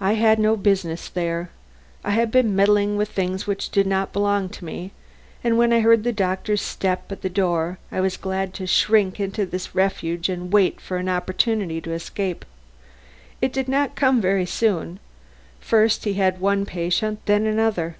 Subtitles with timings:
[0.00, 1.50] I had no business there.
[2.02, 4.92] I had been meddling with things which did not belong to me
[5.44, 9.44] and, when I heard the doctor's step at the door, was glad to shrink into
[9.44, 12.46] this refuge and wait for an opportunity to escape.
[13.42, 14.98] It did not come very soon.
[15.60, 17.98] First he had one patient, then another.